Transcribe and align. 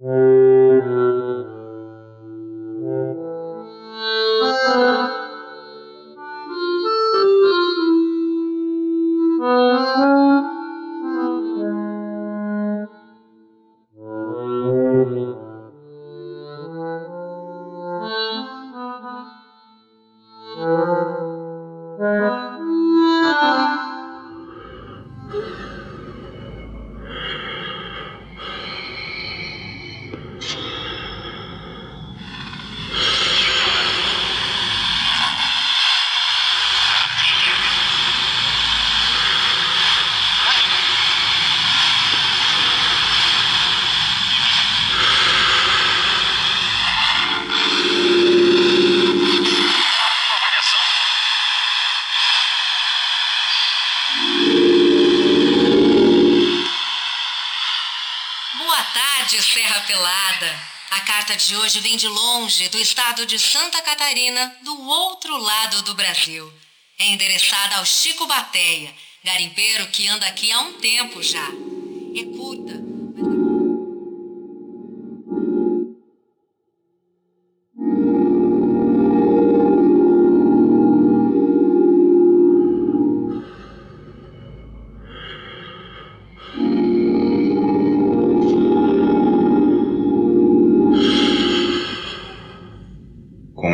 Boa 0.00 0.59
carta 61.10 61.36
de 61.36 61.56
hoje 61.56 61.80
vem 61.80 61.96
de 61.96 62.06
longe, 62.06 62.68
do 62.68 62.78
estado 62.78 63.26
de 63.26 63.36
Santa 63.36 63.82
Catarina, 63.82 64.56
do 64.62 64.80
outro 64.86 65.36
lado 65.38 65.82
do 65.82 65.92
Brasil. 65.92 66.52
É 67.00 67.08
endereçada 67.08 67.78
ao 67.78 67.84
Chico 67.84 68.28
Bateia, 68.28 68.94
garimpeiro 69.24 69.88
que 69.88 70.06
anda 70.06 70.24
aqui 70.26 70.52
há 70.52 70.60
um 70.60 70.74
tempo 70.74 71.20
já. 71.20 71.48
É 72.16 72.24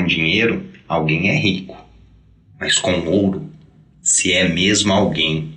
dinheiro, 0.06 0.64
alguém 0.88 1.30
é 1.30 1.38
rico. 1.38 1.76
Mas 2.58 2.78
com 2.78 3.06
ouro, 3.06 3.50
se 4.00 4.32
é 4.32 4.48
mesmo 4.48 4.92
alguém. 4.92 5.54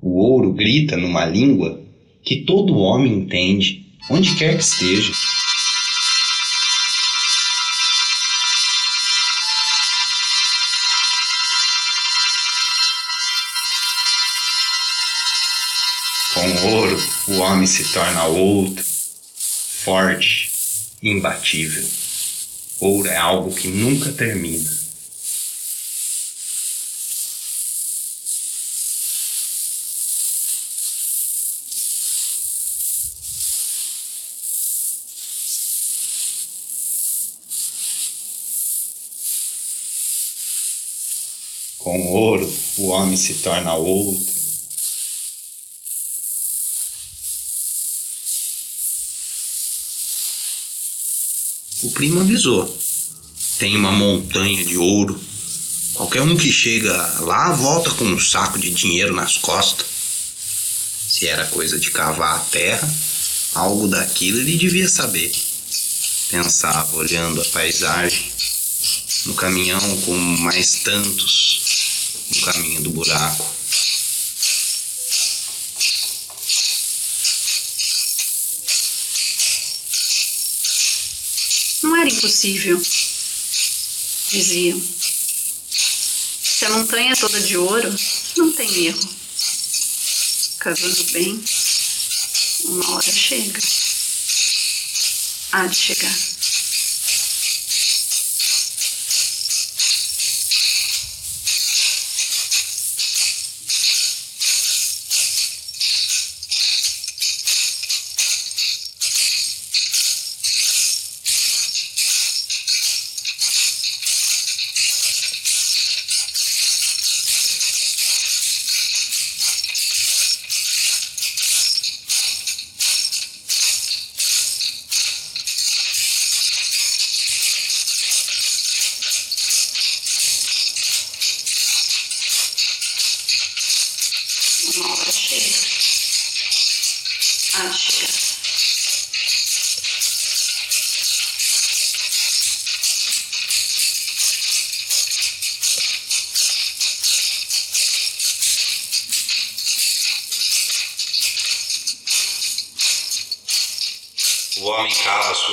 O 0.00 0.18
ouro 0.18 0.52
grita 0.52 0.96
numa 0.96 1.24
língua 1.24 1.80
que 2.22 2.44
todo 2.44 2.76
homem 2.76 3.14
entende, 3.14 3.86
onde 4.10 4.34
quer 4.36 4.56
que 4.56 4.62
esteja. 4.62 5.12
Com 16.34 16.68
ouro, 16.68 16.98
o 17.28 17.38
homem 17.38 17.66
se 17.66 17.92
torna 17.92 18.24
outro, 18.24 18.91
forte, 19.84 20.50
imbatível. 21.02 21.84
Ouro 22.78 23.08
é 23.08 23.16
algo 23.16 23.52
que 23.52 23.68
nunca 23.68 24.12
termina. 24.12 24.70
Com 41.78 42.12
ouro, 42.12 42.52
o 42.78 42.86
homem 42.88 43.16
se 43.16 43.34
torna 43.34 43.74
outro, 43.74 44.31
O 51.82 51.90
primo 51.90 52.20
avisou. 52.20 52.78
Tem 53.58 53.76
uma 53.76 53.92
montanha 53.92 54.64
de 54.64 54.76
ouro. 54.76 55.20
Qualquer 55.94 56.22
um 56.22 56.36
que 56.36 56.50
chega 56.50 56.92
lá 57.20 57.52
volta 57.52 57.90
com 57.90 58.04
um 58.04 58.18
saco 58.18 58.58
de 58.58 58.70
dinheiro 58.70 59.14
nas 59.14 59.36
costas. 59.38 59.86
Se 61.08 61.26
era 61.26 61.46
coisa 61.48 61.78
de 61.78 61.90
cavar 61.90 62.36
a 62.36 62.40
terra, 62.40 62.88
algo 63.54 63.88
daquilo 63.88 64.38
ele 64.38 64.56
devia 64.56 64.88
saber. 64.88 65.32
Pensava 66.30 66.96
olhando 66.96 67.40
a 67.40 67.44
paisagem, 67.46 68.32
no 69.26 69.34
caminhão 69.34 69.96
com 70.02 70.16
mais 70.16 70.76
tantos 70.82 71.52
no 72.34 72.40
caminho 72.42 72.82
do 72.82 72.90
buraco. 72.90 73.61
Era 82.02 82.10
impossível, 82.10 82.82
diziam. 84.28 84.82
Se 85.70 86.64
a 86.64 86.70
montanha 86.70 87.12
é 87.12 87.14
toda 87.14 87.40
de 87.40 87.56
ouro, 87.56 87.96
não 88.36 88.50
tem 88.50 88.86
erro. 88.86 89.08
Cavando 90.58 91.04
bem, 91.12 91.44
uma 92.64 92.90
hora 92.90 93.12
chega. 93.12 93.60
Há 95.52 95.68
de 95.68 95.76
chegar. 95.76 96.31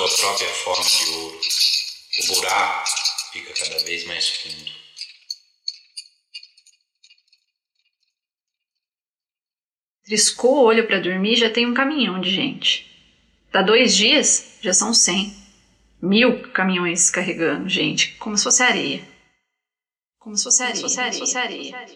Sua 0.08 0.18
própria 0.18 0.50
forma 0.50 0.84
de 0.84 1.10
ouro. 1.12 1.40
O 2.20 2.34
buraco 2.34 2.90
fica 3.32 3.54
cada 3.54 3.84
vez 3.84 4.06
mais 4.06 4.30
fundo. 4.30 4.72
Triscou 10.04 10.58
o 10.58 10.64
olho 10.64 10.88
para 10.88 11.00
dormir 11.00 11.36
já 11.36 11.50
tem 11.50 11.68
um 11.68 11.74
caminhão 11.74 12.20
de 12.20 12.32
gente. 12.34 12.90
Dá 13.52 13.62
dois 13.62 13.96
dias, 13.96 14.58
já 14.62 14.74
são 14.74 14.94
cem. 14.94 15.36
Mil 16.02 16.52
caminhões 16.52 17.10
carregando 17.10 17.68
gente, 17.68 18.16
como 18.16 18.38
se 18.38 18.44
fosse 18.44 18.64
areia. 18.64 19.08
Como 20.18 20.36
se 20.36 20.44
fosse 20.44 20.64
areia. 20.64 20.76
Se 20.76 21.20
fosse 21.20 21.38
areia. 21.38 21.90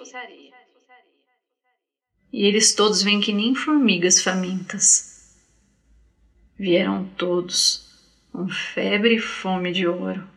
E 2.32 2.46
eles 2.46 2.74
todos 2.74 3.02
vêm 3.02 3.22
que 3.22 3.32
nem 3.32 3.56
formigas 3.56 4.22
famintas. 4.22 5.38
Vieram 6.58 7.06
todos, 7.18 7.83
com 8.34 8.50
febre 8.50 9.16
e 9.16 9.20
fome 9.20 9.72
de 9.72 9.88
ouro. 9.88 10.28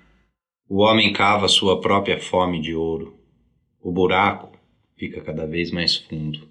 O 0.68 0.82
homem 0.82 1.12
cava 1.12 1.48
sua 1.48 1.80
própria 1.80 2.20
fome 2.20 2.60
de 2.60 2.74
ouro. 2.74 3.18
O 3.80 3.90
buraco 3.90 4.52
fica 4.98 5.22
cada 5.22 5.46
vez 5.46 5.70
mais 5.70 5.96
fundo. 5.96 6.46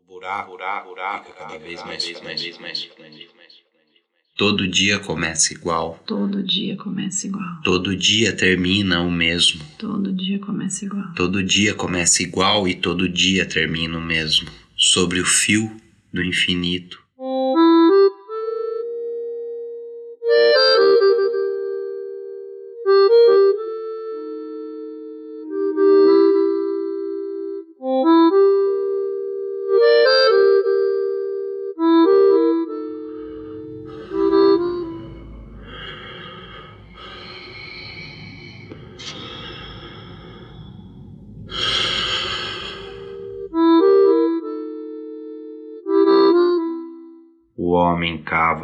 O 0.00 0.06
buraco 0.06 0.50
buraco, 0.50 0.88
buraco, 0.88 1.24
buraco, 1.28 1.38
cada 1.38 1.58
vez 1.58 1.82
mais, 1.84 2.04
mais, 2.22 2.58
mais, 2.58 2.58
mais, 2.58 3.62
Todo 4.36 4.68
dia 4.68 4.98
começa 4.98 5.52
igual. 5.52 5.98
Todo 6.06 6.42
dia 6.42 6.76
começa 6.76 7.26
igual. 7.26 7.62
Todo 7.62 7.96
dia 7.96 8.36
termina 8.36 9.00
o 9.00 9.10
mesmo. 9.10 9.64
Todo 9.78 10.12
dia 10.12 10.38
começa 10.38 10.84
igual. 10.84 11.12
Todo 11.14 11.42
dia 11.42 11.74
começa 11.74 12.22
igual 12.22 12.66
e 12.66 12.74
todo 12.74 13.08
dia 13.08 13.46
termina 13.46 13.98
o 13.98 14.00
mesmo. 14.00 14.48
Sobre 14.76 15.20
o 15.20 15.24
fio 15.24 15.76
do 16.12 16.22
infinito. 16.22 17.07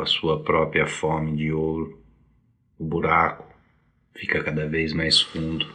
Cava 0.05 0.07
sua 0.07 0.43
própria 0.43 0.87
fome 0.87 1.37
de 1.37 1.53
ouro. 1.53 2.03
O 2.79 2.85
buraco 2.85 3.45
fica 4.15 4.43
cada 4.43 4.67
vez 4.67 4.93
mais 4.93 5.21
fundo. 5.21 5.67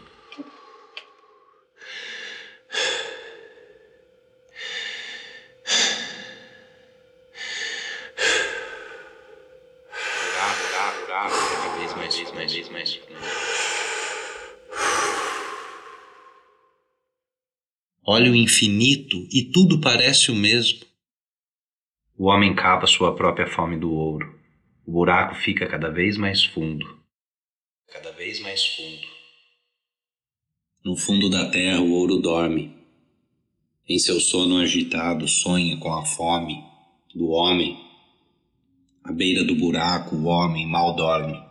Cada 11.08 11.78
vez 11.78 11.94
mais, 11.96 12.32
mais, 12.34 12.70
mais, 12.70 12.70
mais. 12.70 13.02
Olha 18.06 18.32
o 18.32 18.36
infinito 18.36 19.28
e 19.32 19.44
tudo 19.44 19.80
parece 19.82 20.32
o 20.32 20.36
mesmo. 20.36 20.89
O 22.22 22.26
homem 22.26 22.54
cava 22.54 22.86
sua 22.86 23.16
própria 23.16 23.48
fome 23.48 23.80
do 23.80 23.94
ouro. 23.94 24.38
O 24.86 24.92
buraco 24.92 25.36
fica 25.36 25.66
cada 25.66 25.90
vez 25.90 26.18
mais 26.18 26.44
fundo. 26.44 27.00
Cada 27.88 28.12
vez 28.12 28.42
mais 28.42 28.66
fundo. 28.76 29.08
No 30.84 30.98
fundo 30.98 31.30
da 31.30 31.50
terra 31.50 31.80
o 31.80 31.94
ouro 31.94 32.18
dorme. 32.18 32.76
Em 33.88 33.98
seu 33.98 34.20
sono 34.20 34.58
agitado 34.58 35.30
sonha 35.30 35.78
com 35.78 35.94
a 35.94 36.04
fome 36.04 36.62
do 37.16 37.30
homem. 37.30 37.80
À 39.02 39.14
beira 39.14 39.46
do 39.46 39.56
buraco 39.56 40.14
o 40.18 40.26
homem 40.26 40.68
mal 40.68 40.98
dorme. 40.98 41.42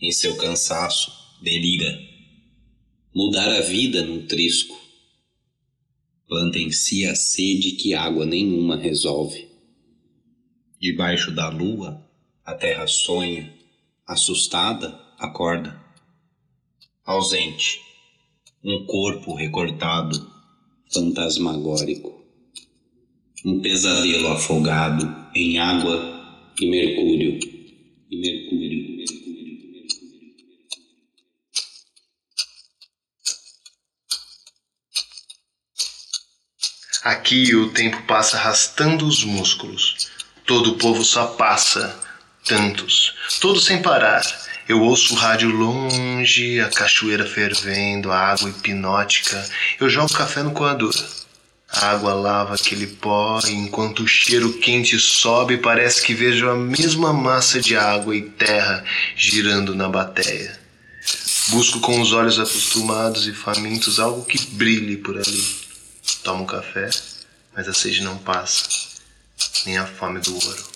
Em 0.00 0.12
seu 0.12 0.36
cansaço 0.36 1.10
delira. 1.42 1.92
Mudar 3.12 3.48
a 3.48 3.62
vida 3.62 4.04
num 4.04 4.28
trisco. 4.28 4.80
Planta 6.28 6.56
em 6.56 6.70
si 6.70 7.04
a 7.04 7.16
sede 7.16 7.72
que 7.72 7.94
água 7.94 8.24
nenhuma 8.24 8.76
resolve. 8.76 9.45
Debaixo 10.80 11.30
da 11.30 11.48
lua, 11.48 12.06
a 12.44 12.54
terra 12.54 12.86
sonha, 12.86 13.52
assustada, 14.06 15.00
acorda. 15.18 15.80
Ausente, 17.04 17.80
um 18.62 18.84
corpo 18.84 19.34
recortado, 19.34 20.30
fantasmagórico. 20.92 22.22
Um 23.44 23.60
pesadelo 23.60 24.28
afogado 24.28 25.06
em 25.34 25.58
água 25.58 26.52
e 26.60 26.66
mercúrio. 26.68 27.38
E 28.10 28.16
mercúrio. 28.16 28.96
Aqui 37.02 37.54
o 37.54 37.72
tempo 37.72 38.02
passa 38.06 38.36
arrastando 38.36 39.06
os 39.06 39.22
músculos. 39.22 40.05
Todo 40.46 40.70
o 40.70 40.78
povo 40.78 41.04
só 41.04 41.26
passa, 41.26 41.98
tantos, 42.44 43.14
todos 43.40 43.64
sem 43.64 43.82
parar. 43.82 44.22
Eu 44.68 44.80
ouço 44.80 45.14
o 45.14 45.16
rádio 45.16 45.50
longe, 45.50 46.60
a 46.60 46.68
cachoeira 46.68 47.26
fervendo, 47.26 48.12
a 48.12 48.18
água 48.18 48.48
hipnótica. 48.48 49.44
Eu 49.80 49.90
jogo 49.90 50.12
café 50.12 50.42
no 50.42 50.52
coador. 50.52 50.94
A 51.68 51.90
água 51.90 52.14
lava 52.14 52.54
aquele 52.54 52.86
pó 52.86 53.40
e 53.44 53.50
enquanto 53.50 54.04
o 54.04 54.08
cheiro 54.08 54.52
quente 54.58 54.98
sobe, 55.00 55.56
parece 55.56 56.00
que 56.02 56.14
vejo 56.14 56.48
a 56.48 56.54
mesma 56.54 57.12
massa 57.12 57.60
de 57.60 57.76
água 57.76 58.14
e 58.14 58.22
terra 58.22 58.84
girando 59.16 59.74
na 59.74 59.88
bateia. 59.88 60.58
Busco 61.48 61.80
com 61.80 62.00
os 62.00 62.12
olhos 62.12 62.38
acostumados 62.38 63.26
e 63.26 63.32
famintos 63.32 63.98
algo 63.98 64.24
que 64.24 64.38
brilhe 64.52 64.96
por 64.96 65.16
ali. 65.16 65.44
Tomo 66.22 66.46
café, 66.46 66.88
mas 67.54 67.68
a 67.68 67.72
sede 67.72 68.02
não 68.02 68.16
passa, 68.18 68.64
nem 69.66 69.78
a 69.78 69.86
fome 69.86 70.20
do 70.20 70.34
ouro. 70.34 70.46
Ouro, 70.46 70.75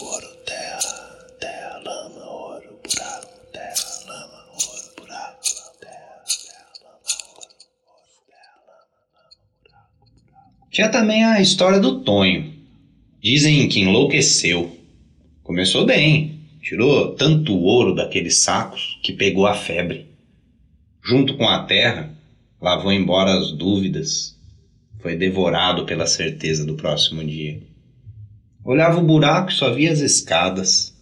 ouro, 0.00 0.26
terra, 0.44 1.26
terra, 1.40 1.78
lama, 1.84 2.30
ouro, 2.30 2.78
buraco, 2.82 3.40
terra, 3.52 3.74
lama, 4.06 4.44
ouro, 4.52 4.92
buraco, 4.96 5.42
terra, 5.80 6.22
terra, 6.26 6.72
lama, 6.82 7.00
ouro, 7.36 7.54
ouro, 7.86 8.12
terra, 8.26 8.58
lama, 8.66 8.96
lama, 9.14 9.30
buraco. 9.64 10.68
Tinha 10.70 10.88
também 10.90 11.24
a 11.24 11.40
história 11.40 11.80
do 11.80 12.00
Tonho. 12.00 12.52
Dizem 13.20 13.68
que 13.68 13.80
enlouqueceu. 13.80 14.76
Começou 15.42 15.86
bem, 15.86 16.40
tirou 16.60 17.14
tanto 17.14 17.56
ouro 17.56 17.94
daqueles 17.94 18.38
sacos 18.38 18.98
que 19.02 19.12
pegou 19.12 19.46
a 19.46 19.54
febre. 19.54 20.06
Junto 21.02 21.36
com 21.36 21.48
a 21.48 21.64
terra, 21.64 22.12
lavou 22.60 22.92
embora 22.92 23.38
as 23.38 23.50
dúvidas. 23.52 24.36
Foi 25.00 25.16
devorado 25.16 25.86
pela 25.86 26.06
certeza 26.06 26.66
do 26.66 26.74
próximo 26.74 27.24
dia. 27.24 27.62
Olhava 28.66 28.98
o 28.98 29.04
buraco 29.04 29.52
e 29.52 29.54
só 29.54 29.72
via 29.72 29.92
as 29.92 30.00
escadas, 30.00 30.92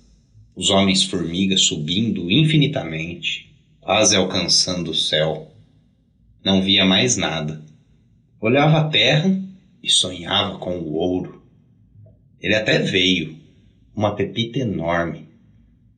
os 0.54 0.68
homens-formigas 0.68 1.62
subindo 1.62 2.30
infinitamente, 2.30 3.56
quase 3.80 4.14
alcançando 4.14 4.90
o 4.90 4.94
céu. 4.94 5.50
Não 6.44 6.60
via 6.60 6.84
mais 6.84 7.16
nada. 7.16 7.64
Olhava 8.38 8.80
a 8.80 8.88
terra 8.90 9.34
e 9.82 9.88
sonhava 9.88 10.58
com 10.58 10.76
o 10.76 10.92
ouro. 10.92 11.42
Ele 12.38 12.54
até 12.54 12.80
veio, 12.80 13.34
uma 13.96 14.14
pepita 14.14 14.58
enorme. 14.58 15.26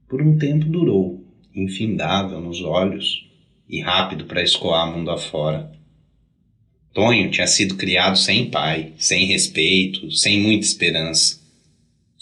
Por 0.08 0.22
um 0.22 0.38
tempo 0.38 0.66
durou, 0.66 1.20
infindável 1.52 2.40
nos 2.40 2.62
olhos, 2.62 3.28
e 3.68 3.80
rápido 3.80 4.26
para 4.26 4.40
escoar 4.40 4.96
mundo 4.96 5.10
afora. 5.10 5.72
Tonho 6.94 7.28
tinha 7.28 7.48
sido 7.48 7.74
criado 7.74 8.16
sem 8.16 8.52
pai, 8.52 8.92
sem 8.96 9.26
respeito, 9.26 10.12
sem 10.12 10.40
muita 10.40 10.64
esperança. 10.64 11.44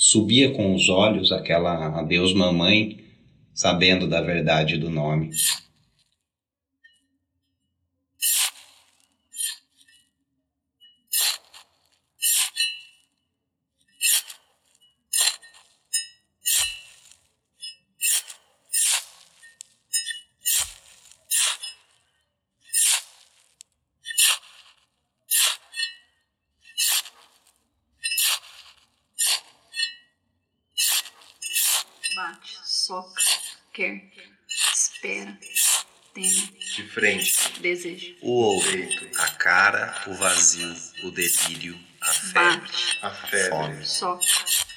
Subia 0.06 0.50
com 0.50 0.74
os 0.74 0.90
olhos 0.90 1.32
aquela 1.32 1.98
adeus 1.98 2.34
mamãe, 2.34 2.98
sabendo 3.54 4.06
da 4.06 4.20
verdade 4.20 4.76
do 4.76 4.90
nome. 4.90 5.30
Bate, 32.14 32.58
soca, 32.64 33.20
quer, 33.72 34.02
espera, 34.48 35.36
teme, 36.14 36.30
De 36.76 36.82
frente. 36.88 37.60
deseja. 37.60 38.14
O 38.22 38.30
ouro, 38.30 38.70
Peito. 38.70 39.20
a 39.20 39.28
cara, 39.30 40.02
o 40.06 40.14
vazio, 40.14 40.74
o 41.04 41.10
delírio, 41.10 41.78
a 42.00 42.12
febre, 42.12 42.60
Bate, 42.60 42.98
A 43.02 43.10
febre. 43.10 43.50
fome. 43.50 43.84
soca, 43.86 44.26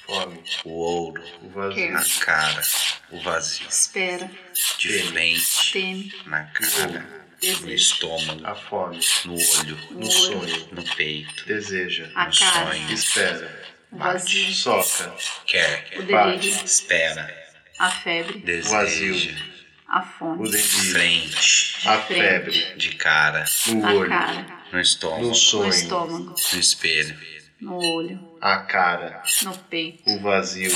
Fome. 0.06 0.42
O 0.64 0.70
ouro, 0.70 1.22
O 1.42 1.48
vazio. 1.50 1.96
a 1.96 2.24
cara, 2.24 2.62
o 3.10 3.20
vazio, 3.20 3.68
espera, 3.68 4.30
de 4.78 5.02
frente, 5.02 5.72
teme, 5.72 6.14
na 6.26 6.44
cara, 6.46 7.00
no 7.00 7.38
deseja. 7.40 7.74
estômago, 7.74 8.46
A 8.46 8.54
fome. 8.54 9.00
no 9.26 9.34
olho, 9.34 9.76
No 9.92 10.00
No 10.00 10.06
olho, 10.06 10.10
sonho. 10.10 10.68
no 10.72 10.82
peito, 10.96 11.44
Deseja. 11.46 12.10
a 12.14 12.24
no 12.26 12.32
cara, 12.38 12.72
sonho, 12.72 12.92
Espera. 12.92 13.68
O 13.92 13.96
vazio, 13.98 14.52
Soca. 14.52 15.14
quer, 15.46 15.88
o 15.98 16.02
Bate. 16.02 16.38
delírio, 16.38 16.64
espera, 16.64 17.34
a 17.78 17.90
febre, 17.90 18.38
deseja, 18.40 19.34
a 19.88 20.00
O 20.00 20.04
fome, 20.04 20.50
delírio. 20.50 20.68
frente, 20.92 21.88
A 21.88 21.98
frente. 21.98 22.20
febre. 22.20 22.74
de 22.76 22.94
cara, 22.96 23.44
No 23.68 23.86
a 23.86 23.92
olho. 23.94 24.08
cara, 24.08 24.62
no 24.72 24.80
estômago, 24.80 25.22
No 25.22 25.28
no 25.28 25.34
sonho. 25.34 25.70
estômago, 25.70 26.34
no 26.52 26.58
espelho, 26.60 27.18
no 27.60 27.76
olho, 27.78 28.38
A 28.40 28.58
cara. 28.58 29.22
no 29.42 29.56
peito, 29.56 30.02
O 30.10 30.20
vazio. 30.20 30.70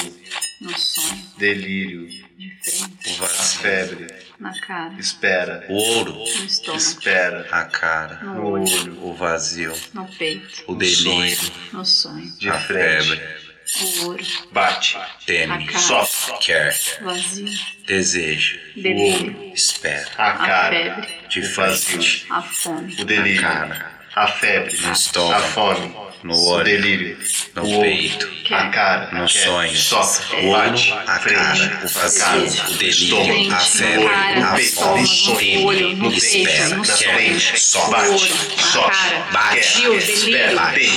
no 0.61 0.79
sonho, 0.79 1.33
Delírio. 1.37 2.07
de 2.09 2.51
frente, 2.63 3.09
o 3.21 3.25
A 3.25 3.27
vazio, 3.27 3.61
febre. 3.61 4.22
Na 4.43 4.61
cara, 4.61 4.95
Espera. 4.99 5.65
o 5.69 5.75
ouro, 5.75 6.13
no 6.15 6.25
estômago, 6.45 6.77
Espera. 6.83 7.47
a 7.51 7.65
cara, 7.65 8.17
no 8.23 8.47
olho, 8.49 8.65
olho. 8.83 9.05
o 9.07 9.15
vazio, 9.15 9.73
no 9.95 10.07
peito, 10.07 10.65
o 10.67 10.75
delírio, 10.75 11.39
no 11.73 11.85
sonho, 11.85 12.31
De 12.39 12.51
a 12.51 12.59
frente. 12.59 13.09
febre, 13.09 13.23
o 13.81 14.05
ouro, 14.07 14.25
Bate. 14.51 14.99
teme, 15.25 15.69
A. 15.73 15.79
Soca. 15.79 16.39
quer, 16.41 16.77
vazio, 17.03 17.47
deseja, 17.87 18.59
delírio, 18.77 19.53
espera, 19.55 20.11
A 20.19 20.31
a 20.33 20.37
cara. 20.47 20.77
febre, 20.77 21.29
de 21.29 21.43
frente, 21.43 22.27
a 22.31 22.43
fome, 22.43 22.95
O 23.01 23.05
delírio. 23.05 23.39
A 23.41 23.43
cara. 23.53 24.02
A 24.15 24.27
febre. 24.29 24.77
No 24.83 24.93
estômago. 24.93 25.35
A 25.35 25.41
fome. 25.49 25.97
No 26.23 26.35
O 26.35 26.49
olho. 26.53 26.65
delírio. 26.65 27.19
No 27.55 27.63
o 27.65 27.81
peito. 27.81 28.31
A 28.55 28.69
cara. 28.69 29.11
No 29.13 29.27
Quer. 29.27 29.43
sonho. 29.45 29.77
Soca. 29.77 30.37
O 30.37 30.49
olho, 30.51 30.71
Bate. 30.71 30.93
a 30.93 31.19
cara, 31.19 31.81
o 31.85 31.89
vazio, 31.89 32.65
o 32.71 32.75
delírio, 32.79 33.53
a 33.53 33.59
febre, 33.59 34.07
a 34.07 34.59
fome, 34.59 35.09
teme, 35.39 35.65
olho, 35.65 35.97
no 35.97 36.13
espera, 36.13 36.69
no 36.77 36.83
quer, 36.85 36.97
frente, 36.97 37.59
soca, 37.61 37.91
bate, 37.97 38.33
bate, 39.33 39.87
Espera. 39.97 40.55
Bate. 40.55 40.93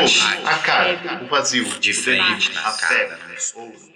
Olho. 0.00 0.46
A 0.46 0.54
cara. 0.58 1.20
O 1.24 1.26
vazio. 1.26 1.64
de 1.80 1.90
O 1.90 1.94
frente, 1.94 2.52
A 2.62 2.70
febre. 2.70 3.16
Olho. 3.56 3.88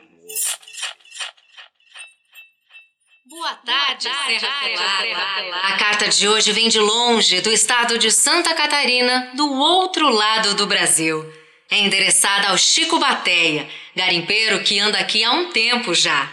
Boa 3.33 3.55
tarde, 3.65 4.03
Serra 4.03 5.01
Pelada. 5.01 5.57
A 5.63 5.73
carta 5.79 6.07
de 6.07 6.29
hoje 6.29 6.53
vem 6.53 6.69
de 6.69 6.79
longe, 6.79 7.41
do 7.41 7.51
estado 7.51 7.97
de 7.97 8.11
Santa 8.11 8.53
Catarina, 8.53 9.31
do 9.35 9.51
outro 9.55 10.11
lado 10.11 10.53
do 10.53 10.67
Brasil. 10.67 11.25
É 11.71 11.79
endereçada 11.79 12.49
ao 12.49 12.59
Chico 12.59 12.99
Bateia, 12.99 13.67
garimpeiro 13.97 14.63
que 14.63 14.79
anda 14.79 14.99
aqui 14.99 15.25
há 15.25 15.33
um 15.33 15.51
tempo 15.51 15.95
já. 15.95 16.31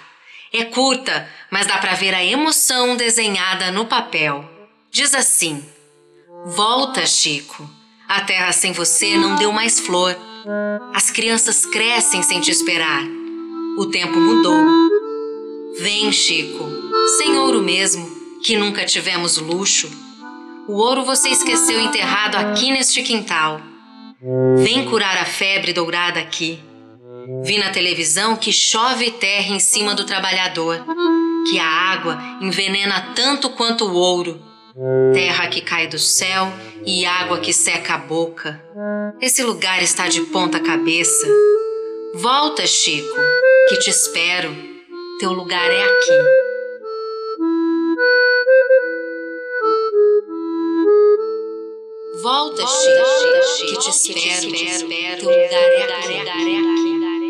É 0.51 0.65
curta, 0.65 1.25
mas 1.49 1.67
dá 1.67 1.77
pra 1.77 1.93
ver 1.93 2.13
a 2.13 2.21
emoção 2.21 2.97
desenhada 2.97 3.71
no 3.71 3.85
papel. 3.85 4.43
Diz 4.91 5.13
assim: 5.15 5.63
Volta, 6.47 7.05
Chico. 7.05 7.69
A 8.09 8.21
terra 8.21 8.51
sem 8.51 8.73
você 8.73 9.15
não 9.15 9.37
deu 9.37 9.53
mais 9.53 9.79
flor. 9.79 10.17
As 10.93 11.09
crianças 11.09 11.65
crescem 11.65 12.21
sem 12.21 12.41
te 12.41 12.51
esperar. 12.51 13.03
O 13.77 13.85
tempo 13.85 14.19
mudou. 14.19 14.89
Vem, 15.79 16.11
Chico, 16.11 16.78
sem 17.07 17.37
ouro 17.37 17.61
mesmo, 17.61 18.09
que 18.43 18.57
nunca 18.57 18.85
tivemos 18.85 19.37
luxo. 19.37 19.89
O 20.67 20.73
ouro 20.73 21.03
você 21.03 21.29
esqueceu 21.29 21.79
enterrado 21.79 22.35
aqui 22.35 22.71
neste 22.71 23.01
quintal. 23.01 23.59
Vem 24.57 24.85
curar 24.85 25.17
a 25.17 25.25
febre 25.25 25.73
dourada 25.73 26.19
aqui. 26.19 26.59
Vi 27.43 27.57
na 27.57 27.69
televisão 27.69 28.35
que 28.35 28.51
chove 28.51 29.11
terra 29.11 29.49
em 29.49 29.59
cima 29.59 29.95
do 29.95 30.03
trabalhador, 30.03 30.83
que 31.49 31.57
a 31.57 31.65
água 31.65 32.19
envenena 32.41 33.13
tanto 33.15 33.49
quanto 33.51 33.85
o 33.85 33.93
ouro. 33.93 34.41
Terra 35.13 35.47
que 35.47 35.61
cai 35.61 35.87
do 35.87 35.99
céu 35.99 36.51
e 36.85 37.05
água 37.05 37.39
que 37.39 37.53
seca 37.53 37.95
a 37.95 37.97
boca. 37.97 38.63
Esse 39.21 39.43
lugar 39.43 39.81
está 39.81 40.07
de 40.07 40.21
ponta 40.21 40.59
cabeça. 40.59 41.27
Volta, 42.15 42.65
Chico, 42.65 43.15
que 43.67 43.77
te 43.77 43.89
espero. 43.89 44.55
Teu 45.19 45.33
lugar 45.33 45.69
é 45.69 45.83
aqui. 45.83 46.48
Volta, 52.21 52.63
Chico, 52.67 53.67
que 53.69 53.79
te 53.79 53.89
espero. 53.89 54.51
Teu 55.19 55.29
lugar 55.29 55.51
é 55.51 55.83
aqui. 55.83 57.29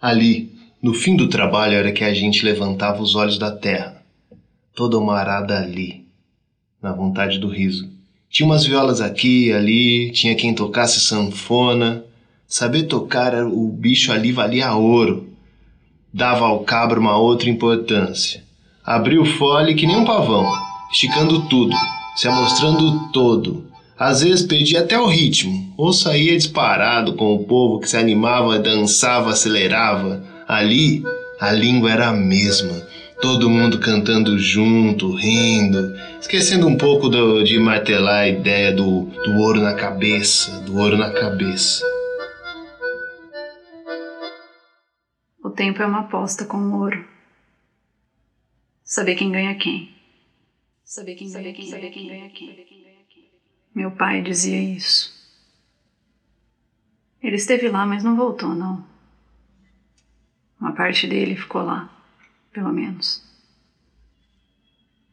Ali, 0.00 0.52
no 0.82 0.92
fim 0.92 1.16
do 1.16 1.28
trabalho, 1.28 1.74
era 1.74 1.92
que 1.92 2.04
a 2.04 2.12
gente 2.12 2.44
levantava 2.44 3.02
os 3.02 3.14
olhos 3.14 3.38
da 3.38 3.50
terra. 3.50 4.02
Toda 4.74 4.98
uma 4.98 5.16
arada 5.18 5.58
ali, 5.58 6.04
na 6.82 6.92
vontade 6.92 7.38
do 7.38 7.48
riso. 7.48 7.88
Tinha 8.28 8.46
umas 8.46 8.66
violas 8.66 9.00
aqui 9.00 9.46
e 9.46 9.52
ali, 9.52 10.10
tinha 10.10 10.34
quem 10.34 10.54
tocasse 10.54 11.00
sanfona. 11.00 12.04
Saber 12.46 12.82
tocar 12.84 13.32
era- 13.32 13.48
o 13.48 13.68
bicho 13.68 14.12
ali 14.12 14.30
valia 14.32 14.74
ouro. 14.74 15.28
Dava 16.12 16.44
ao 16.44 16.64
cabra 16.64 17.00
uma 17.00 17.16
outra 17.16 17.48
importância. 17.48 18.43
Abriu 18.84 19.22
o 19.22 19.26
fole 19.26 19.74
que 19.74 19.86
nem 19.86 19.96
um 19.96 20.04
pavão, 20.04 20.46
esticando 20.92 21.48
tudo, 21.48 21.74
se 22.16 22.28
amostrando 22.28 23.08
todo. 23.12 23.64
Às 23.98 24.22
vezes 24.22 24.44
perdia 24.44 24.80
até 24.80 24.98
o 24.98 25.06
ritmo, 25.06 25.72
ou 25.76 25.92
saía 25.92 26.36
disparado 26.36 27.14
com 27.14 27.34
o 27.34 27.44
povo 27.44 27.80
que 27.80 27.88
se 27.88 27.96
animava, 27.96 28.58
dançava, 28.58 29.30
acelerava. 29.30 30.22
Ali, 30.46 31.02
a 31.40 31.50
língua 31.52 31.90
era 31.92 32.08
a 32.08 32.12
mesma. 32.12 32.74
Todo 33.22 33.48
mundo 33.48 33.78
cantando 33.78 34.38
junto, 34.38 35.14
rindo, 35.14 35.94
esquecendo 36.20 36.66
um 36.66 36.76
pouco 36.76 37.08
do- 37.08 37.42
de 37.42 37.58
martelar 37.58 38.22
a 38.22 38.28
ideia 38.28 38.72
do, 38.72 39.02
do 39.24 39.38
ouro 39.38 39.62
na 39.62 39.72
cabeça, 39.72 40.60
do 40.60 40.76
ouro 40.78 40.98
na 40.98 41.10
cabeça. 41.10 41.82
O 45.42 45.48
tempo 45.48 45.80
é 45.80 45.86
uma 45.86 46.00
aposta 46.00 46.44
com 46.44 46.58
o 46.58 46.80
ouro. 46.80 47.13
Saber 48.84 49.16
quem 49.16 49.32
ganha 49.32 49.54
quem. 49.54 49.96
Saber 50.84 51.14
quem 51.14 51.32
ganha 51.32 51.54
quem. 51.54 51.66
Saber 51.70 51.90
quem 51.90 52.06
ganha 52.06 52.28
quem. 52.28 52.64
Meu 53.74 53.90
pai 53.90 54.22
dizia 54.22 54.60
isso. 54.60 55.12
Ele 57.22 57.36
esteve 57.36 57.68
lá, 57.68 57.86
mas 57.86 58.04
não 58.04 58.14
voltou, 58.14 58.54
não. 58.54 58.86
Uma 60.60 60.72
parte 60.72 61.06
dele 61.06 61.34
ficou 61.34 61.62
lá, 61.62 61.90
pelo 62.52 62.72
menos. 62.72 63.24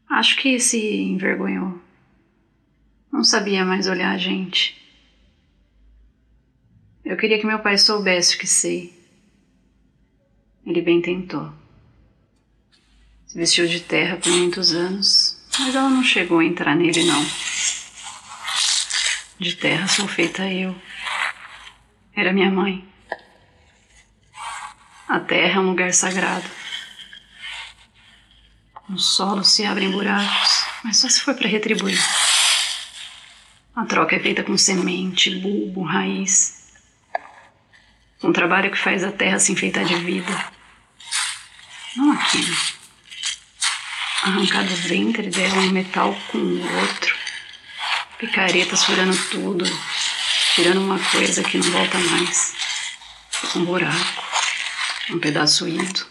Acho 0.09 0.35
que 0.35 0.59
se 0.59 1.01
envergonhou. 1.01 1.81
Não 3.11 3.23
sabia 3.23 3.63
mais 3.63 3.87
olhar 3.87 4.11
a 4.13 4.17
gente. 4.17 4.77
Eu 7.03 7.15
queria 7.15 7.39
que 7.39 7.47
meu 7.47 7.59
pai 7.59 7.77
soubesse 7.77 8.35
o 8.35 8.39
que 8.39 8.47
sei. 8.47 8.93
Ele 10.65 10.81
bem 10.81 11.01
tentou. 11.01 11.60
Se 13.31 13.37
vestiu 13.37 13.65
de 13.65 13.79
terra 13.79 14.17
por 14.17 14.29
muitos 14.29 14.73
anos, 14.73 15.37
mas 15.57 15.73
ela 15.73 15.89
não 15.89 16.03
chegou 16.03 16.39
a 16.39 16.43
entrar 16.43 16.75
nele, 16.75 17.05
não. 17.05 17.25
De 19.39 19.55
terra 19.55 19.87
sou 19.87 20.05
feita 20.05 20.45
eu. 20.49 20.75
Era 22.13 22.33
minha 22.33 22.51
mãe. 22.51 22.85
A 25.07 25.17
terra 25.21 25.55
é 25.55 25.59
um 25.61 25.69
lugar 25.69 25.93
sagrado. 25.93 26.43
No 28.89 28.99
solo 28.99 29.45
se 29.45 29.63
abrem 29.63 29.89
buracos, 29.89 30.65
mas 30.83 30.97
só 30.97 31.07
se 31.07 31.21
for 31.21 31.33
para 31.33 31.47
retribuir. 31.47 31.97
A 33.73 33.85
troca 33.85 34.17
é 34.17 34.19
feita 34.19 34.43
com 34.43 34.57
semente, 34.57 35.33
bulbo, 35.35 35.83
raiz. 35.83 36.69
Um 38.21 38.33
trabalho 38.33 38.69
que 38.69 38.77
faz 38.77 39.05
a 39.05 39.11
terra 39.13 39.39
se 39.39 39.53
enfeitar 39.53 39.85
de 39.85 39.95
vida. 39.95 40.51
Não 41.95 42.11
aquilo. 42.11 42.80
Arrancar 44.23 44.63
do 44.63 44.75
ventre 44.75 45.29
dela 45.29 45.55
um 45.55 45.71
metal 45.71 46.15
com 46.31 46.37
o 46.37 46.79
outro. 46.81 47.15
Picaretas 48.19 48.83
furando 48.83 49.17
tudo, 49.31 49.65
tirando 50.53 50.79
uma 50.79 50.99
coisa 50.99 51.41
que 51.41 51.57
não 51.57 51.71
volta 51.71 51.97
mais. 51.97 52.53
Um 53.55 53.65
buraco, 53.65 54.23
um 55.09 55.19
pedaço 55.19 55.67
ido. 55.67 56.10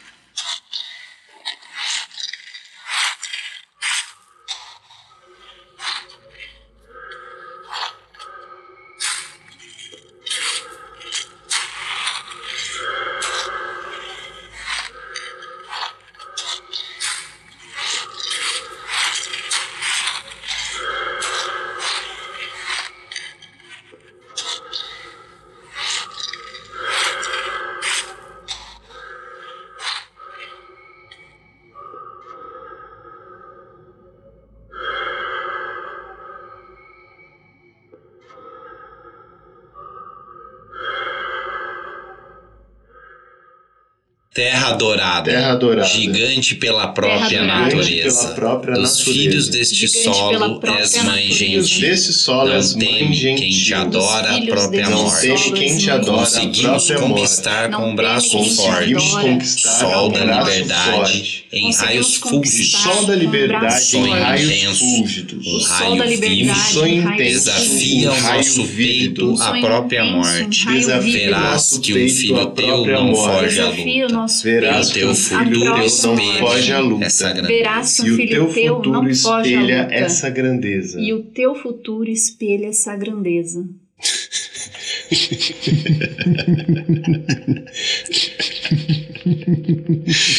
Terra 44.40 44.68
adorada. 44.68 45.30
Terra 45.30 45.52
adorada. 45.52 45.86
Gigante 45.86 46.54
pela 46.54 46.88
própria 46.88 47.42
natureza. 47.42 48.20
Pela 48.28 48.34
própria 48.34 48.74
Dos 48.74 48.98
natureza. 48.98 49.12
filhos 49.20 49.48
deste 49.48 49.74
Gigante 49.86 50.04
solo 50.04 50.60
és 50.78 51.02
mãe 51.04 51.30
gentil. 51.30 51.80
Desse 51.80 52.12
solo 52.14 52.52
és 52.52 52.74
Não 52.74 52.90
mãe 52.90 53.12
gentil. 53.12 53.36
quem 53.36 53.50
te 53.50 53.74
adora 53.74 54.36
a 54.36 54.40
própria 54.46 54.80
desse 54.80 54.90
Não 54.90 55.02
morte. 55.02 55.20
teme 55.20 55.52
quem 55.52 55.68
és 55.68 55.78
te 55.82 55.86
mãe 55.88 55.94
adora 55.94 56.12
a 56.12 56.20
Conseguimos 56.20 56.88
morte. 56.88 57.02
conquistar 57.02 57.70
com 57.70 57.90
um 57.90 57.94
braço 57.94 58.44
forte 58.56 59.46
sol 59.46 60.08
da 60.08 60.24
liberdade 60.24 61.44
em 61.52 61.72
raios 61.74 62.14
fúlgidos. 62.14 62.70
sol 62.72 63.06
da 63.06 63.14
liberdade 63.16 63.96
em 63.96 64.08
raios 64.08 64.78
fúlgidos. 64.78 65.46
O 65.46 65.58
raio 65.64 65.96
da 65.98 66.04
vivo 66.06 67.16
desafia 67.16 68.12
o 68.12 68.22
nosso 68.22 68.64
peito 68.68 69.36
sonho 69.36 69.60
própria 69.60 70.04
morte. 70.04 70.64
Verás 71.12 71.78
que 71.78 71.92
um 71.92 72.08
filho 72.08 72.46
teu 72.46 72.86
não 72.86 73.04
morte. 73.08 73.44
foge 73.44 73.60
à 73.60 73.68
luta. 73.68 73.82
Nosso 74.30 74.44
Verás 74.44 74.90
teu 74.90 75.08
que 75.08 75.12
o 75.12 75.16
filho 75.16 75.60
teu 75.60 76.14
não 76.14 76.38
foge 76.38 76.72
à 76.72 76.78
luta. 76.78 77.04
essa. 77.04 77.34
Verás 77.42 77.96
que 77.96 78.10
o 78.10 78.16
filho 78.16 78.28
teu 78.28 78.48
futuro 78.48 78.92
não 78.92 79.14
foge 79.14 79.54
à 79.54 79.60
espelha 79.60 79.82
luta. 79.82 79.94
essa 79.94 80.30
grandeza. 80.30 81.00
E 81.00 81.12
o 81.12 81.22
teu 81.24 81.54
futuro 81.54 82.08
espelha 82.08 82.68
essa 82.68 82.96
grandeza. 82.96 83.68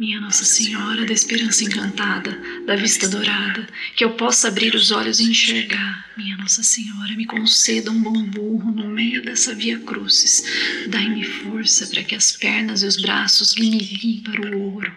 Minha 0.00 0.18
Nossa 0.18 0.46
Senhora 0.46 1.04
da 1.04 1.12
Esperança 1.12 1.62
Encantada, 1.62 2.30
da 2.64 2.74
Vista 2.74 3.06
Dourada, 3.06 3.68
que 3.94 4.02
eu 4.02 4.12
possa 4.12 4.48
abrir 4.48 4.74
os 4.74 4.90
olhos 4.90 5.20
e 5.20 5.24
enxergar. 5.24 6.10
Minha 6.16 6.38
Nossa 6.38 6.62
Senhora, 6.62 7.14
me 7.14 7.26
conceda 7.26 7.90
um 7.90 8.00
bom 8.00 8.24
burro 8.24 8.70
no 8.72 8.88
meio 8.88 9.22
dessa 9.22 9.54
via 9.54 9.78
crucis. 9.78 10.42
Dai-me 10.86 11.22
força 11.22 11.86
para 11.86 12.02
que 12.02 12.14
as 12.14 12.32
pernas 12.32 12.82
e 12.82 12.86
os 12.86 12.96
braços 12.96 13.54
me 13.56 13.68
guiem 13.76 14.22
para 14.22 14.40
o 14.40 14.72
ouro. 14.72 14.90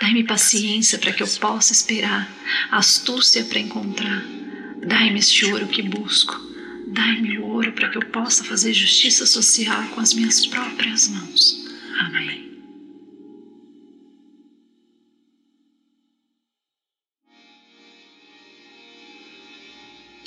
Dai-me 0.00 0.24
paciência 0.24 0.98
para 0.98 1.12
que 1.12 1.22
eu 1.22 1.28
possa 1.28 1.74
esperar, 1.74 2.26
astúcia 2.70 3.44
para 3.44 3.58
encontrar. 3.58 4.24
Dai-me 4.86 5.18
este 5.18 5.44
ouro 5.44 5.68
que 5.68 5.82
busco. 5.82 6.34
Dai-me 6.86 7.36
o 7.36 7.44
ouro 7.44 7.72
para 7.72 7.90
que 7.90 7.98
eu 7.98 8.06
possa 8.06 8.42
fazer 8.42 8.72
justiça 8.72 9.26
social 9.26 9.86
com 9.88 10.00
as 10.00 10.14
minhas 10.14 10.46
próprias 10.46 11.08
mãos. 11.08 11.62
Amém. 11.98 12.39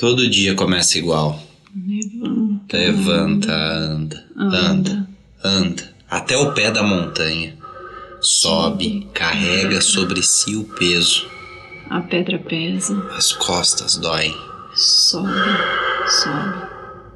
Todo 0.04 0.30
dia 0.30 0.54
começa 0.54 0.98
igual. 0.98 1.42
Levanta. 1.74 2.78
Levanta, 2.78 3.54
anda, 3.56 4.26
anda, 4.38 5.08
anda, 5.42 5.94
até 6.12 6.36
o 6.36 6.52
pé 6.52 6.70
da 6.70 6.84
montanha. 6.84 7.54
Sobe, 8.20 9.08
carrega 9.14 9.80
sobre 9.80 10.22
si 10.22 10.58
o 10.58 10.66
peso. 10.66 11.26
A 11.90 12.02
pedra 12.02 12.38
pesa, 12.38 13.02
As 13.16 13.32
costas 13.32 13.96
doem. 13.96 14.36
sobe, 14.76 15.32
sobe, 16.22 16.68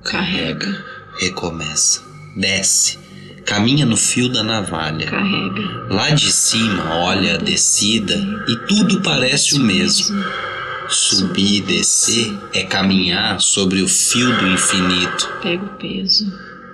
carrega, 0.05 0.85
Recomeça. 1.19 2.01
Desce. 2.37 2.97
Caminha 3.45 3.85
no 3.85 3.97
fio 3.97 4.29
da 4.31 4.43
navalha. 4.43 5.07
carrega. 5.07 5.93
Lá 5.93 6.11
de 6.11 6.31
cima 6.31 6.95
olha 6.99 7.33
a 7.33 7.37
descida 7.37 8.15
e 8.47 8.55
tudo 8.65 9.01
parece 9.01 9.55
o 9.55 9.59
mesmo. 9.59 10.23
Subir 10.89 11.57
e 11.57 11.61
descer 11.61 12.37
é 12.53 12.63
caminhar 12.63 13.39
sobre 13.41 13.81
o 13.81 13.87
fio 13.87 14.35
do 14.37 14.47
infinito. 14.47 15.29
Pega 15.41 15.63
o 15.65 15.69
peso, 15.77 16.25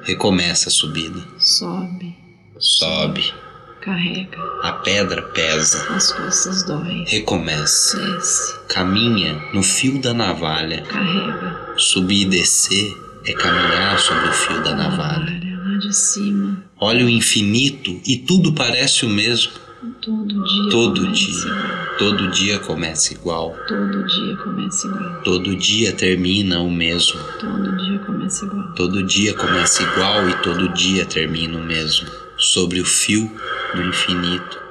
Recomeça 0.04 0.70
a 0.70 0.72
subida. 0.72 1.20
sobe, 1.40 2.16
Sobe. 2.60 3.34
carrega. 3.82 4.38
A 4.64 4.72
pedra 4.74 5.22
pesa. 5.22 5.86
As 5.94 6.12
costas 6.12 6.64
doem, 6.64 7.06
Recomeça. 7.06 7.98
desce, 7.98 8.60
Caminha 8.70 9.34
no 9.54 9.64
fio 9.64 10.00
da 10.02 10.14
navalha. 10.14 10.82
carrega. 10.84 11.74
Subir 11.78 12.22
e 12.22 12.26
descer 12.30 12.96
é 13.26 13.34
caminhar 13.34 13.98
sobre 14.00 14.30
o 14.30 14.34
fio 14.34 14.62
da 14.64 14.76
navalha. 14.76 15.42
Olha 15.42 15.58
lá 15.74 15.78
de 15.80 15.96
cima, 15.96 16.64
Olha 16.80 17.06
o 17.06 17.10
infinito 17.10 18.00
e 18.06 18.18
tudo 18.18 18.54
parece 18.54 19.06
o 19.06 19.10
mesmo. 19.10 19.54
Todo 20.02 20.28
dia. 20.28 20.70
Todo 20.72 21.02
começa 21.02 21.14
dia. 21.14 21.52
igual, 21.52 21.98
Todo 21.98 22.32
dia 22.32 22.60
começa 22.60 23.14
igual. 23.14 23.56
Todo 23.68 24.06
dia 24.06 24.38
começa 24.38 24.88
igual. 24.88 25.22
Todo 25.24 25.56
dia 25.56 25.94
termina 25.94 26.60
o 26.60 26.72
mesmo. 26.72 27.20
Todo 27.40 27.76
dia 27.78 28.00
começa 28.00 28.46
igual. 28.46 28.74
Todo 28.76 29.04
dia 29.04 29.34
começa 29.34 29.84
igual 29.84 30.30
e 30.30 30.34
todo 30.42 30.70
dia 30.74 31.06
termina 31.06 31.58
o 31.58 31.64
mesmo. 31.64 32.08
Sobre 32.38 32.80
o 32.80 32.86
fio 32.86 33.30
do 33.76 33.82
infinito. 33.84 34.63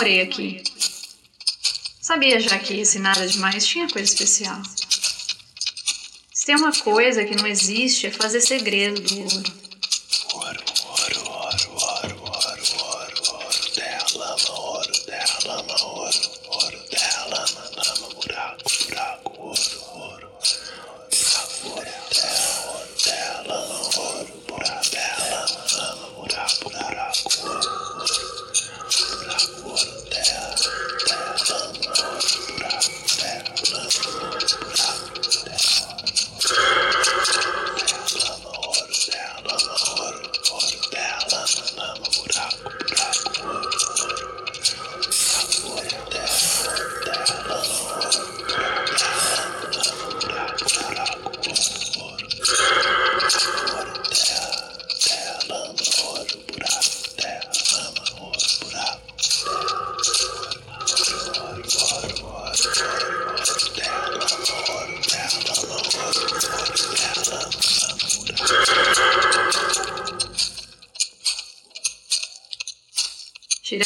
Morei 0.00 0.22
aqui. 0.22 0.62
Sabia 2.00 2.40
já 2.40 2.58
que 2.58 2.80
esse 2.80 2.98
nada 2.98 3.26
demais 3.26 3.66
tinha 3.66 3.86
coisa 3.86 4.10
especial. 4.10 4.58
Se 6.32 6.46
tem 6.46 6.56
uma 6.56 6.72
coisa 6.72 7.22
que 7.26 7.36
não 7.36 7.46
existe 7.46 8.06
é 8.06 8.10
fazer 8.10 8.40
segredo 8.40 8.98
do 8.98 9.20
ouro. 9.20 9.59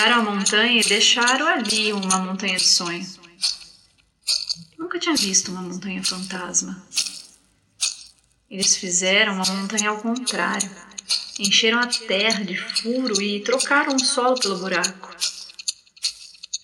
Tiraram 0.05 0.21
a 0.29 0.35
montanha 0.35 0.83
e 0.83 0.85
deixaram 0.87 1.49
ali 1.49 1.91
uma 1.91 2.19
montanha 2.19 2.59
de 2.59 2.69
sonho. 2.69 3.07
Nunca 4.79 4.99
tinha 4.99 5.17
visto 5.17 5.51
uma 5.51 5.63
montanha 5.63 6.05
fantasma. 6.05 6.87
Eles 8.51 8.77
fizeram 8.77 9.33
uma 9.33 9.47
montanha 9.47 9.89
ao 9.89 9.97
contrário. 9.97 10.71
Encheram 11.39 11.79
a 11.79 11.87
terra 11.87 12.45
de 12.45 12.55
furo 12.55 13.23
e 13.23 13.41
trocaram 13.41 13.97
o 13.97 13.99
solo 13.99 14.39
pelo 14.39 14.59
buraco. 14.59 15.17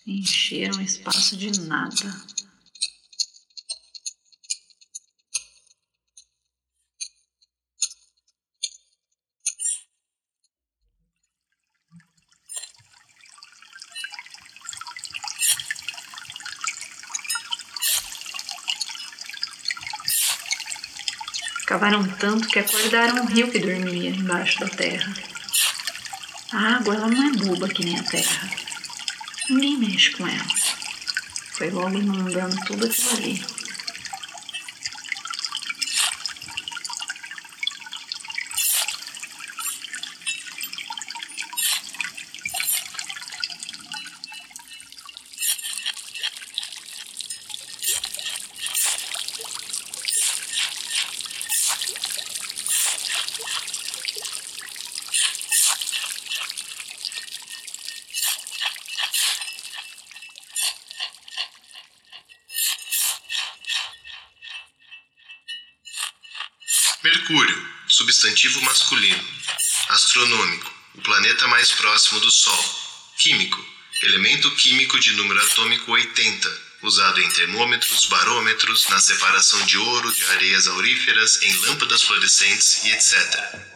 Encheram 0.07 0.79
espaço 0.83 1.35
de 1.35 1.61
nada. 1.61 2.23
Cavaram 21.81 22.05
tanto 22.05 22.47
que 22.47 22.59
acordaram 22.59 23.23
um 23.23 23.25
rio 23.25 23.51
que 23.51 23.59
dormia 23.59 24.11
embaixo 24.11 24.61
da 24.61 24.69
terra. 24.69 25.15
A 26.53 26.77
água 26.77 26.95
ela 26.95 27.09
não 27.09 27.27
é 27.27 27.33
boba 27.39 27.71
que 27.71 27.83
nem 27.83 27.99
a 27.99 28.03
terra. 28.03 28.51
Ninguém 29.49 29.79
mexe 29.79 30.11
com 30.11 30.27
ela. 30.27 30.47
Foi 31.53 31.71
logo 31.71 31.97
inundando 31.97 32.55
tudo 32.67 32.85
aquilo 32.85 33.13
ali. 33.13 33.60
Mercúrio, 67.31 67.65
substantivo 67.87 68.61
masculino. 68.63 69.25
Astronômico, 69.91 70.75
o 70.97 71.01
planeta 71.01 71.47
mais 71.47 71.71
próximo 71.71 72.19
do 72.19 72.29
Sol. 72.29 72.65
Químico, 73.19 73.65
elemento 74.03 74.51
químico 74.57 74.99
de 74.99 75.13
número 75.13 75.41
atômico 75.41 75.93
80, 75.93 76.61
usado 76.83 77.21
em 77.21 77.31
termômetros, 77.31 78.07
barômetros, 78.07 78.89
na 78.89 78.99
separação 78.99 79.65
de 79.65 79.79
ouro 79.79 80.13
de 80.13 80.25
areias 80.25 80.67
auríferas, 80.67 81.41
em 81.43 81.57
lâmpadas 81.59 82.03
fluorescentes 82.03 82.83
e 82.85 82.91
etc. 82.91 83.70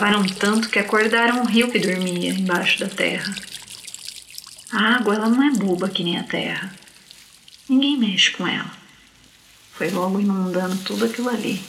Cavaram 0.00 0.26
tanto 0.26 0.70
que 0.70 0.78
acordaram 0.78 1.42
um 1.42 1.44
rio 1.44 1.70
que 1.70 1.78
dormia 1.78 2.30
embaixo 2.30 2.80
da 2.80 2.88
terra. 2.88 3.36
A 4.72 4.94
água 4.94 5.14
ela 5.14 5.28
não 5.28 5.42
é 5.42 5.50
boba 5.50 5.90
que 5.90 6.02
nem 6.02 6.16
a 6.16 6.22
terra. 6.22 6.74
Ninguém 7.68 7.98
mexe 7.98 8.30
com 8.30 8.46
ela. 8.48 8.72
Foi 9.72 9.90
logo 9.90 10.18
inundando 10.18 10.74
tudo 10.84 11.04
aquilo 11.04 11.28
ali. 11.28 11.62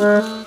mm 0.00 0.39